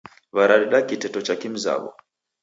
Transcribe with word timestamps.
W'aradeda 0.35 0.79
kiteto 0.87 1.19
cha 1.25 1.35
kimzaw'o. 1.41 1.89